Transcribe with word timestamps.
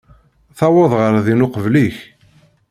Tuweḍ 0.57 0.91
ɣer 0.99 1.13
din 1.25 1.45
uqbel-ik. 1.45 1.97